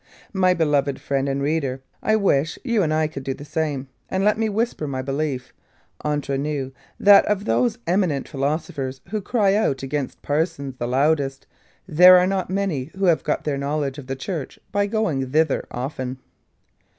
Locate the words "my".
0.33-0.55, 4.87-5.03